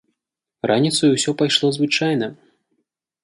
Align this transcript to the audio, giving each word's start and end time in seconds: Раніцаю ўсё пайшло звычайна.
Раніцаю 0.69 1.09
ўсё 1.13 1.31
пайшло 1.43 1.67
звычайна. 1.77 2.31